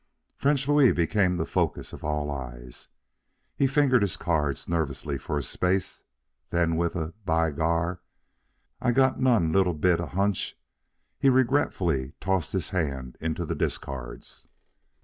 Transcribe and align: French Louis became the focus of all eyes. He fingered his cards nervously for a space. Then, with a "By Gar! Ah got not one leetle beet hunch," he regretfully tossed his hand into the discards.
French 0.35 0.67
Louis 0.67 0.91
became 0.91 1.37
the 1.37 1.45
focus 1.45 1.93
of 1.93 2.03
all 2.03 2.31
eyes. 2.31 2.87
He 3.55 3.67
fingered 3.67 4.01
his 4.01 4.17
cards 4.17 4.67
nervously 4.67 5.15
for 5.19 5.37
a 5.37 5.43
space. 5.43 6.01
Then, 6.49 6.75
with 6.75 6.95
a 6.95 7.13
"By 7.23 7.51
Gar! 7.51 8.01
Ah 8.81 8.89
got 8.89 9.21
not 9.21 9.43
one 9.43 9.51
leetle 9.51 9.75
beet 9.75 9.99
hunch," 9.99 10.57
he 11.19 11.29
regretfully 11.29 12.13
tossed 12.19 12.51
his 12.53 12.71
hand 12.71 13.15
into 13.21 13.45
the 13.45 13.53
discards. 13.53 14.47